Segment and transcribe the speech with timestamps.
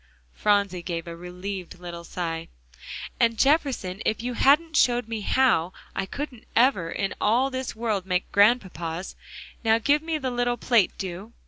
[0.33, 2.47] Phronsie gave a relieved little sigh.
[3.19, 8.07] "And, Jefferson, if you hadn't showed me how, I couldn't ever in all this world
[8.07, 9.15] make Grandpapa's.
[9.63, 11.33] Now give me the little plate, do."